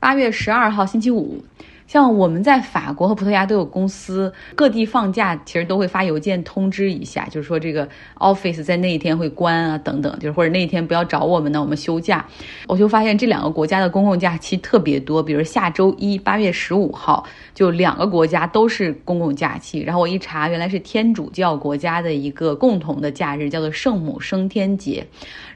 [0.00, 1.44] 八月十二号星期五。
[1.90, 7.88] 像我们在法国和葡萄牙都有公司，各地放假其实都会发邮件通知一下，就是说这个
[8.20, 12.24] office 在那一天会关啊，等等，就是或者那一天不要找我们呢，我们休假。
[12.68, 17.26] 我就发现这两个国家的公共假期特别多，比如下周一八月十五号，
[17.56, 19.80] 就两个国家都是公共假期。
[19.80, 25.04] 然后我一查，原来是天主教国家的一个共同的假日，叫做圣母升天节。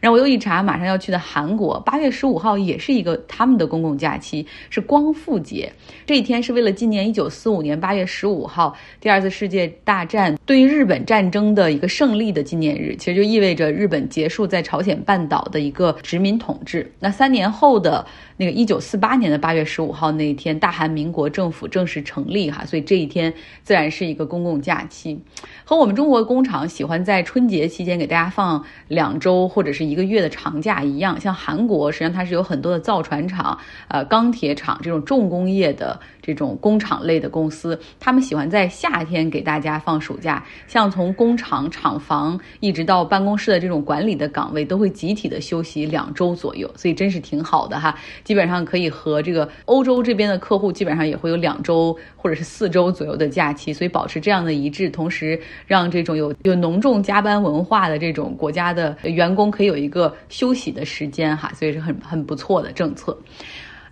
[0.00, 5.72] 然后我又一查，马上要去的韩国八月十五号也是一个他们的公共假期，是光复节。
[6.04, 16.90] 这天是为了纪念一九四五年八月十五号第二次世界大战对于日本战争的一个胜利的纪念日，其实就意味着日本结束在朝鲜半岛的一个殖民统治。
[16.98, 18.04] 那三年后的。
[18.36, 23.32] 那个一九四八年的八月十五号那一天，大韩民国政府正式成立哈，所以这一天
[23.62, 25.16] 自然是一个公共假期。
[25.62, 33.56] 和我们中国工厂喜欢在春节期间给大家放两周或者是一个月的长假一样，像韩国实际上它是有很多的造船厂、
[33.86, 40.44] 呃钢铁厂这种重工业的这种工厂类的公司，他们喜欢在夏天给大家放暑假。
[40.66, 47.94] 像从工厂厂房一直到办公室的这种管理的岗位，都会集体的休息两周左右，所以真是挺好的哈。
[48.24, 63.16] 基本上可以和这个欧洲这边的客户基本上也会有两周或者是四周左右的假期，所以保持这样的一致，同时让这种有有浓重加班文化的这种国家的员工可以有一个休息的时间哈，所以是很很不错的政策。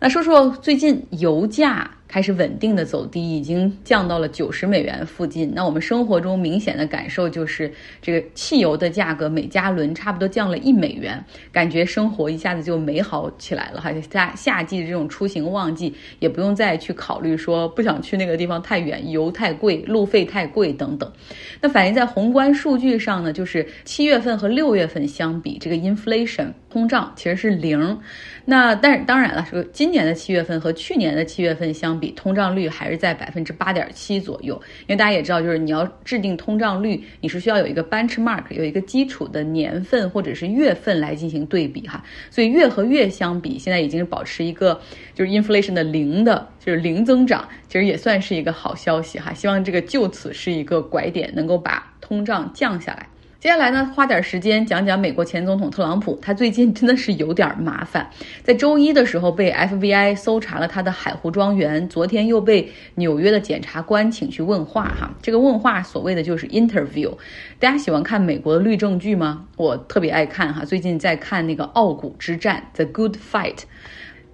[0.01, 1.91] 那说说最近油价。
[2.13, 5.51] 开始稳定的走低，已经降到了九十美元附近。
[5.55, 13.91] 那我们生活中明显的感受就是，这个汽油的价格每加仑差不多降了一美元，感觉生活一下子就美好起来了哈。
[14.11, 21.11] 夏夏季这种出行旺季，也不用再去考虑说不想去那个地方太远，油太贵，路费太贵等等。
[21.63, 27.99] 那反映在宏观数据上呢，就是七月份和六月份相比，这个 inflation 通胀其实是零。
[28.45, 34.61] 那但当然了，说今年的七月份和去年的七月份相比，比通胀率还是在百分之八点七左右。
[34.81, 42.05] 因为大家也知道，就是你要制定通胀率，你是需要有一个 benchmark，有一个基础的年份或者是月份来进行对比哈。
[42.29, 44.81] 所以月和月相比，现在已经保持一个
[45.15, 49.33] 就是 inflation 的零的，就是零增长，其实也算是一个好消息哈。
[49.33, 53.07] 希望这个就此是一个拐点，能够把通胀降下来。
[53.43, 56.17] 接下来呢，花点时间讲讲美国前总统特朗普。
[56.23, 58.09] 他最近真的是有点麻烦，
[58.45, 64.85] 在周一的时候被 FBI 搜查了他的海湖庄园，昨天又被纽约的检察官请去问话。
[64.85, 67.11] 哈，这个问话所谓的就是 interview。
[67.59, 69.49] 大家喜欢看美国的律政剧吗？
[69.57, 73.63] 我特别爱看哈，最近在看那个《傲骨之战》The Good Fight。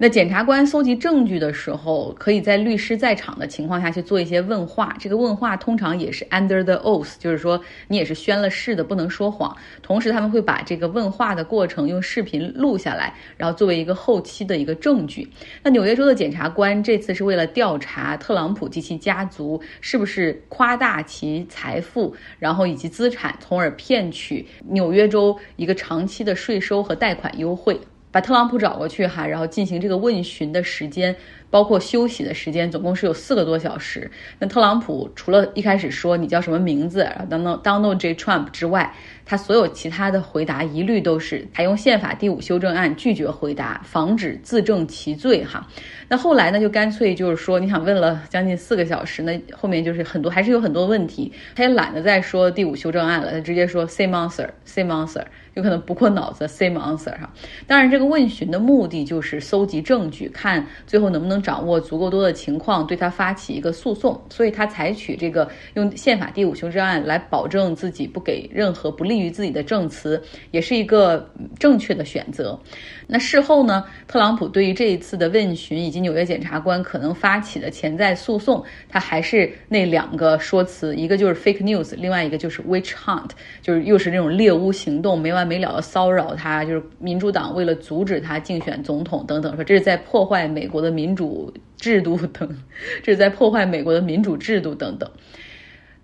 [0.00, 4.94] 那检察官搜集证据的时候，可以在律师在场的情况下去做一些问话。
[4.96, 9.56] 这个问话通常也是 under the oath，就是说你也是宣了誓的，不能说谎。
[9.82, 15.28] 同时，他们会把这个问话的过程用视频录下来，然后作为一个后期的一个证据。
[15.64, 27.80] 那纽约州的检察官这次是为了调查特朗普及其家族是不是夸大其财富，然后以及资产，从而骗取纽约州一个长期的税收和贷款优惠。
[28.10, 31.14] 把特朗普找过去哈，然后进行这个问询的时间，
[31.50, 34.10] 包括休息的时间，总共是有四个多小时。
[34.38, 38.94] 那特朗普除了一开始说你叫什么名字，然后 Donald Donald J Trump 之外，
[39.24, 45.66] 他所有其他的回答一律都是采用宪法第五修正案拒绝回答，防止自证其罪哈。
[46.08, 55.24] 那后来呢，就干脆就是说你想问了将近四个小时，那后面就是很多还是有很多问题，他也懒得再说第五修正案了，他直接说 Same answer，Same answer。
[55.54, 57.28] 有可能不过脑子，same answer 哈。
[57.66, 64.20] 当然，这个问询的目的就是搜集证据，看最后能不能掌握足够多的情况，对他发起一个诉讼。
[64.30, 71.28] 所以他采取这个用宪法第五修正案来保证自己不给任何不利于自己的证词，也是一个
[71.58, 72.58] 正确的选择。
[73.06, 83.30] 那事后呢，特朗普对于这一次的问询以及纽约检察官可能发起的潜在诉讼，他还是那两个说辞，一个就是 fake news，另外一个就是 witch hunt，
[83.62, 91.27] 就是又是那种猎巫行动，没完没了的骚扰他，就是民主党为了阻止他竞选总统等等，说这是在破坏美国的民主
[91.76, 92.56] 制度等，
[93.02, 95.10] 这是在破坏美国的民主制度等等。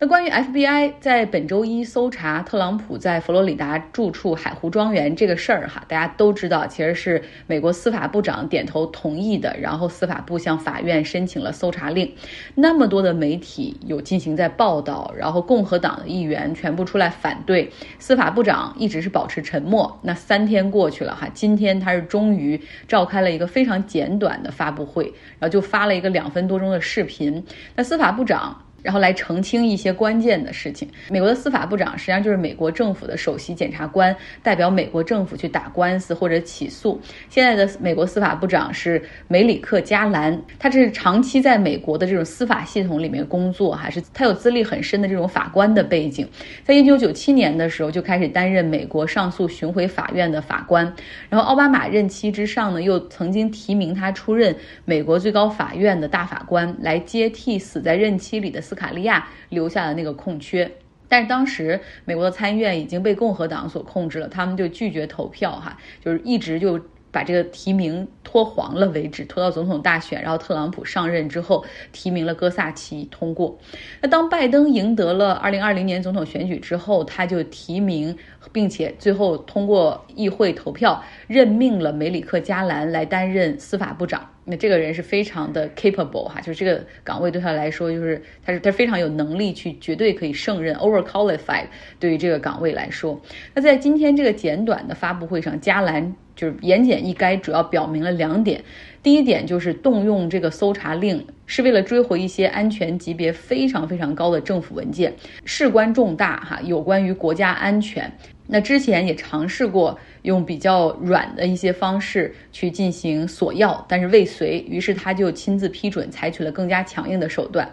[0.01, 12.13] 那关于 FBI 在本周一搜查特朗普在佛罗里达住处海湖庄园这个事儿，哈，大家都知道，其实是美国司法部长点头同意的，然后司法部向法院申请了搜查令。
[12.57, 17.71] 那么多的媒体有进行在报道，然后共和党的议员全部出来反对，
[18.01, 20.01] 司法部长一直是保持沉默。
[20.03, 25.05] 那三天过去了，哈，今天他是终于召开了一个非常简短的发布会，
[25.39, 27.45] 然后就发了一个两分多钟的视频。
[27.77, 28.64] 那司法部长。
[28.85, 30.87] 然后来澄清一些关键的事情。
[31.09, 37.01] 美国的司法部长实际上就是美国政府的首席检察官，代表美国政府去打官司或者起诉。
[37.31, 46.29] 现在的美国司法部长是梅里克·加兰，他这是长期在美国的这种司法系统里面工作，还是他有资历很深的这种法官的背景。
[46.63, 50.85] 在一九九七年的时候就开始担任美国上诉巡回法院的法官，
[51.31, 54.55] 然后奥巴马任期之上呢，又曾经提名他出任
[54.85, 60.71] 美国最高法院的大法官，来接替死在任期里的斯卡利亚留下的那个空缺。
[61.09, 66.81] 但是当时美国的参议院已经被共和党所控制了，他们就拒绝投票，哈，就是一直就。
[67.15, 73.57] 把这个提名拖黄了为止，拖到总统大选，然后特朗普上任之后提名了戈萨奇通过。
[74.03, 78.15] 那当拜登赢得了二零二零年总统选举之后，他就提名
[78.53, 84.29] 并且最后通过议会投票任命了梅里克·加兰来担任司法部长。
[84.47, 91.65] 那这个人是非常的 capable 哈，就是这个岗位对他来说，就是他是他非常有能力去绝对可以胜任 overqualified。
[91.99, 93.19] 对于这个岗位来说，
[93.55, 96.15] 那在今天这个简短的发布会上，加兰。
[96.35, 98.63] 就是言简意赅，主要表明了两点。
[99.03, 105.15] 第一点就是动用这个搜查令，是为了追回一些安全级别非常非常高的政府文件，
[105.45, 108.11] 事关重大哈，有关于国家安全。
[108.47, 117.71] 那之前也尝试过用比较软的一些方式去进行索要，但是未遂，于是他就亲自批准，采取了更加强硬的手段。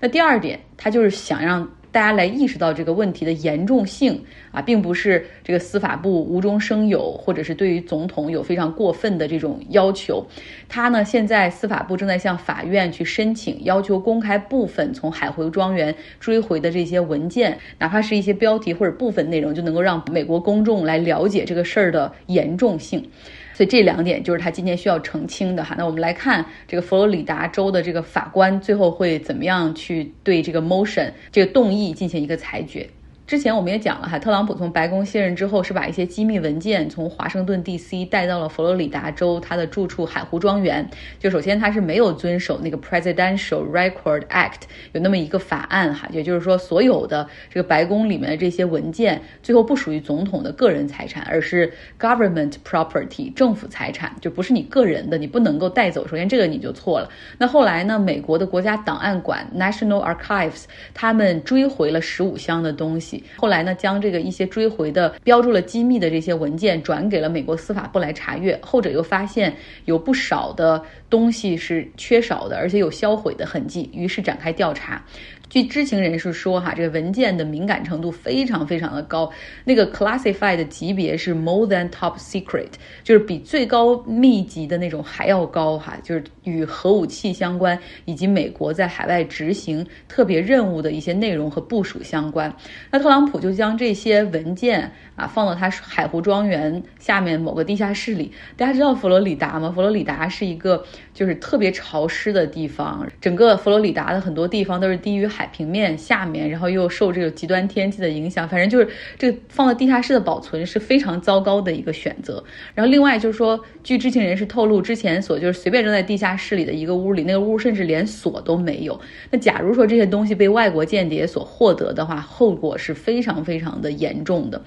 [0.00, 1.68] 那第二点，他就是想让。
[1.94, 4.20] 大家来意识到这个问题的严重性
[4.50, 10.26] 啊，并不是这个司法部无中生有，或者是对于总统有非常过分的这种要求。
[10.68, 23.08] 他呢，现在司法部正在向法院去申请，要求公开部分从海回庄园追回的这些文件，哪怕是一些标题或者部分内容，就能够让美国公众来了解这个事儿的严重性。
[23.54, 25.74] 所以这两点就是他今天需要澄清的哈。
[25.78, 32.86] 那我们来看这个佛罗里达州的这个法官最后会怎么样去对这个 motion 这个动议进行一个裁决。
[33.26, 38.04] 之前我们也讲了哈，特朗普从白宫卸任之后，是把一些机密文件从华盛顿 D.C.
[38.04, 40.86] 带到了佛罗里达州他的住处海湖庄园。
[41.18, 56.06] 就首先他是没有遵守那个 Presidential Record Act 有那么一个法案哈，也就是说所有的这个白宫里面的这些文件最后不属于总统的个人财产，而是 government property 政府财产，就不是你个人的，你不能够带走。
[56.06, 57.08] 首先这个你就错了。
[57.38, 63.13] 那后来呢，美国的国家档案馆 National Archives 他们追回了十五箱的东西。
[63.36, 75.04] 后来呢，将这个一些追回的标注了机密的这些文件转给了美国司法部来查阅，后者又发现有不少的东西是缺少的，而且有销毁的痕迹，于是展开调查。
[75.54, 79.30] 据知情人士说，哈，这个文件的敏感程度非常非常的高，
[79.62, 82.66] 那个 classified 的级别是 more than top secret，
[83.04, 92.52] 就是比最高密集的那种还要高，哈，就是与核武器相关，以及美国在海外执行特别任务的一些内容和部署相关。
[92.90, 98.32] 那特朗普就将这些文件啊放到他海湖庄园下面某个地下室里。
[98.56, 99.70] 大家知道佛罗里达吗？
[99.72, 105.43] 佛罗里达是一个就是特别潮湿的地方，整个佛罗里达的很多地方都是低于海。
[105.46, 108.88] 平面下面，然后又受这个极端天气的影响，反正就是
[109.18, 112.42] 这个放在地下室的保存是非常糟糕的一个选择。
[112.74, 119.00] 然后另外就是说，据知情人士透露，之前所就是随便扔在地下室里的一个屋里，那个屋甚至连锁都没有。
[119.30, 124.62] 那假如说这些东西被外国间谍所获得的话，后果是非常非常的严重的。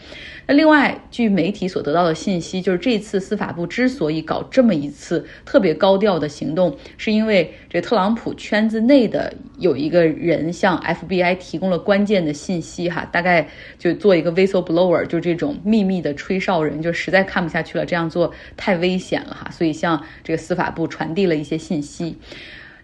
[0.48, 13.48] 那另外，据媒体所得到的信息，就是这次司法部之所以搞这么一次特别高调的行动，是因为这特朗普圈子内的有一个人向向 FBI 提供了关键的信息，哈，大概
[13.80, 22.18] 就做一个 whistleblower，就这种秘密的吹哨人，就实在看不下去了，这样做太危险了，哈，所以向这个司法部传递了一些信息。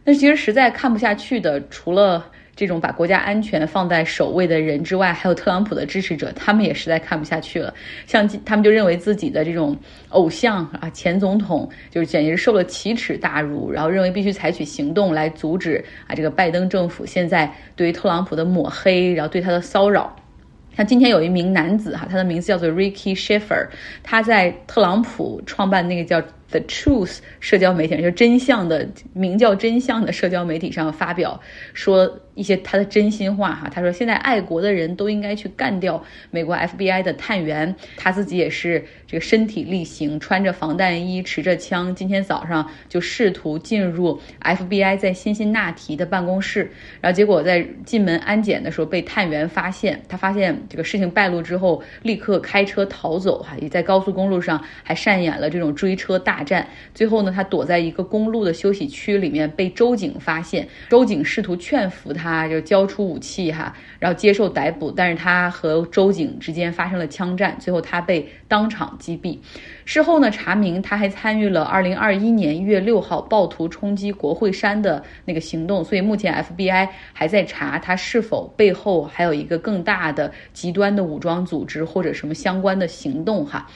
[0.05, 2.31] 那其实实在看不下去的，除了。
[2.55, 7.73] 这种把国家安全放在首位的人之外，还有特朗普的支持者，他们也实在看不下去了。
[8.05, 9.75] 像他们就认为自己的这种
[10.09, 20.15] 偶像啊，前总统就是简直受了奇耻大辱，然后认为必须采取行动来阻止啊这个拜登政府现在对于特朗普的抹黑，然后对他的骚扰。
[20.75, 23.67] 像今天有一名男子哈，他的名字叫做 Ricky Sheffer，
[24.03, 26.21] 他在特朗普创办那个叫。
[26.53, 31.41] The Truth 社交媒体上，就真相的名叫真相的社交媒体上发表
[31.73, 33.67] 说一些他的真心话哈。
[33.73, 37.75] 他说现在爱国的人都应该去干掉美国 FBI 的探员。
[37.97, 49.99] 他自己也是这个身体力行，穿着防弹衣，持着枪，今天早上就试图进入 FBI 在辛辛那提的办公室，然后结果在进门安检的时候被探员发现。
[50.07, 56.42] 他发现这个事情败露之后，立刻开车逃走哈，也在高速公路上还上演了这种追车大。
[56.43, 56.67] 战。
[56.93, 64.91] 最后呢，他躲在一个公路的休息区里面被州警发现，州警试图劝服他，就交出武器哈，然后接受逮捕。
[64.91, 69.39] 但是他和州警之间发生了枪战，最后他被当场击毙。
[69.85, 83.67] 事后呢，查明他还参与了2021年1月6号暴徒冲击国会山的那个行动，所以目前 FBI 还在查他是否背后还有一个更大的极端的武装组织或者什么相关的行动哈。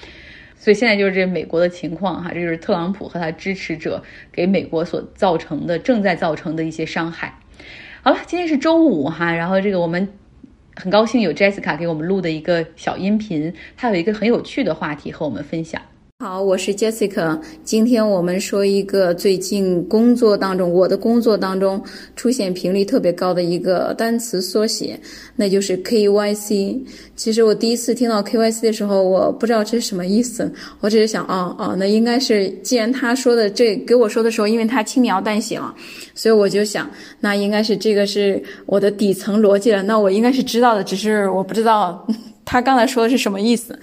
[0.57, 7.39] 所以现在就是这美国的情况哈，这就是特朗普和他支持者给美国所造成的正在造成的一些伤害。
[8.01, 10.07] 好了，今天是周五哈，然后这个我们
[10.75, 15.81] 很高兴有 Jessica 给我们录的一个小音频，他有一个很有趣的话题和我们分享。
[16.19, 17.39] 好，我是 Jessica。
[17.63, 21.79] 今天我们说一个最近工作当中，我的工作当中
[22.15, 24.99] 出现频率特别高的一个单词缩写，
[25.35, 26.81] 那就是 KYC。
[27.15, 35.71] 其实我第一次听到 KYC 的时候，我不知道这是什么意思，我只是想，哦哦，那应该是既然他说的这给我说的时候，因为他轻描淡写了，
[36.15, 42.07] 所以我就想，那应该是这个是我的底层逻辑了，那我应该是知道的，只是我不知道
[42.43, 43.77] 他刚才说的是什么意思。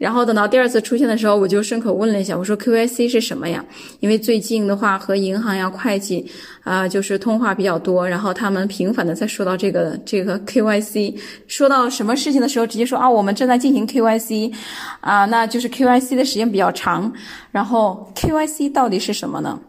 [0.00, 3.62] 然后等到第二次出现的时候，我就顺口问了一下，我说 QYC 是什么呀？
[4.00, 6.24] 因为最近的话和银行呀、会计
[6.64, 11.14] 啊，就是通话比较多，然后他们频繁的在说到这个这个 KYC，
[11.46, 14.54] 说到什么事情的时候，直接说啊，我们正在进行 KYC，
[15.02, 17.12] 啊，那就是 KYC 的时间比较长。
[17.50, 19.60] 然后 KYC 到底是什么呢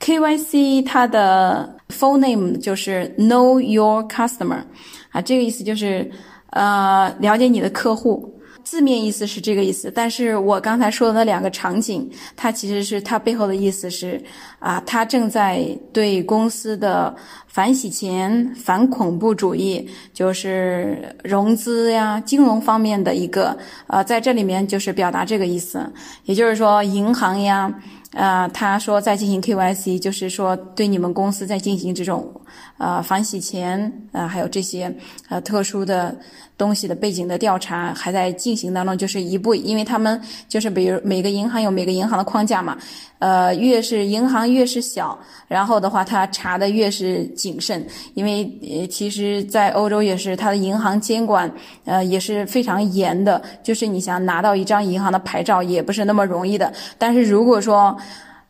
[0.00, 4.64] ？KYC 它的 full name 就是 Know Your Customer，
[5.12, 6.10] 啊，这个意思就是
[6.50, 8.35] 呃了解你的客户。
[8.66, 14.20] 字面意思是这个意思，但是我刚才说的那两个场景，它其实是它背后的意思是，
[14.58, 17.14] 啊，他正在对公司的
[17.46, 23.56] 反洗钱、反恐怖主义，就是融资呀、金融方面的一个，
[23.86, 25.88] 呃，在这里面就是表达这个意思，
[26.24, 27.72] 也就是说银行呀。
[28.16, 32.32] 啊，他说在进行 KYC，就是说对你们公司在进行这种
[32.78, 34.90] 呃反洗钱呃还有这些
[35.28, 36.16] 呃特殊的
[36.56, 40.18] 东西的背景的调查还在进行当中，就是一步，因为他们
[40.48, 42.78] 就是比如每个银行有每个银行的框架嘛，
[43.18, 45.18] 呃，越是银行越是小，
[45.48, 51.50] 然后的话他查的越是谨慎，因为呃其实，在欧洲也是他的银行监管
[51.84, 57.96] 呃也是非常严的，就是你想拿到一张银行的牌照也不是那么容易的，但是如果说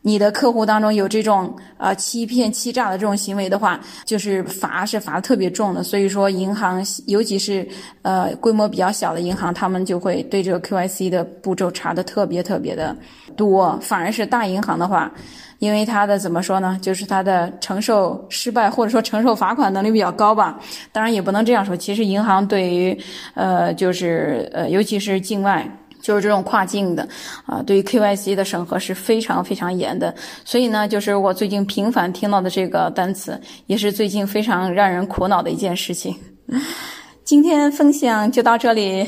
[0.07, 5.83] 你的客户当中有这种呃欺骗、欺诈的这种行为的话，就是罚是罚的特别重的。
[5.83, 7.67] 所以说，银行尤其是
[8.03, 12.95] 呃规模比较小的银行，他们就会对这个 QIC 的步骤查的特别特别的
[13.35, 13.77] 多。
[13.81, 15.11] 反而是大银行的话，
[15.59, 20.57] 因为它的怎么说呢，就是它的承受失败或者说承受罚款能力比较高吧。
[20.93, 22.97] 当然也不能这样说，其实银行对于
[23.33, 25.69] 呃就是呃尤其是境外。
[26.07, 27.05] 就是这种跨境的，
[27.45, 36.15] 啊，对于 KYC 的审核是非常非常严的，所以呢，就是我最近频繁听到的这个单词，也是最近非常让人苦恼的一件事情。
[37.25, 39.05] 今天分享就到这里。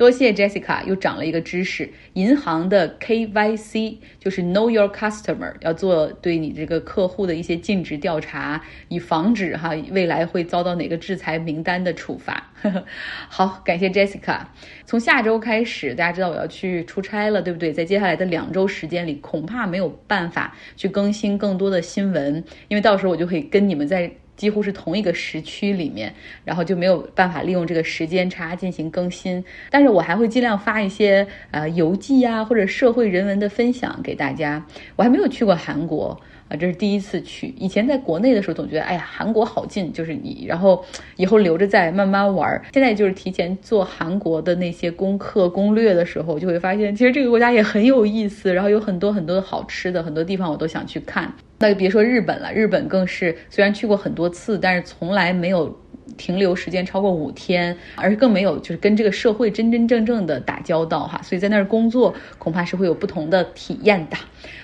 [0.00, 12.50] 多谢 Jessica 又长了一个知识，银行的 KYC 就是 Know Your Customer，要做对你这个客户的一些尽职调查，以防止哈未来会遭到哪个制裁名单的处罚。
[13.28, 14.38] 好，感谢 Jessica。
[14.86, 17.70] 从下周开始，大家知道我要去出差了，对不对？
[17.70, 24.10] 在接下来的两周时间里，恐怕没有办法去更新更多的新闻，因为到时候我就可以跟你们在。
[24.40, 26.14] 几乎是同一个时区里面，
[26.46, 29.44] 然后就没有办法利用这个时间差进行更新。
[29.70, 34.64] 但是我还会尽量发一些呃游记啊，或者社会人文的分享给大家。
[34.96, 36.18] 我还没有去过韩国
[36.48, 37.54] 啊，这是第一次去。
[37.58, 40.82] 以前在国内的时候，总觉得哎呀，韩国好近，就是你，然后
[41.16, 42.62] 以后留着再慢慢玩。
[42.72, 51.30] 现在就是提前做韩国的那些功课攻略的时候，就会发现其实这个国家也很有意思，然后有很多很多的好吃的，很多地方我都想去看。
[51.62, 55.78] 那就别说日本了，日本更是虽然去过很多次，但是从来没有
[56.16, 64.16] 停留时间超过五天，而更没有就是跟这个社会真真正正的打交道哈，所以在那儿工作恐怕是会有不同的体验的。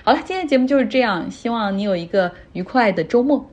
[0.03, 3.47] 好了，今天节目就是这样，希望你有一个愉快的周末。